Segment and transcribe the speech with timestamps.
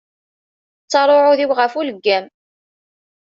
[0.83, 2.25] Ttaṛ uɛudiw ɣef uleggam.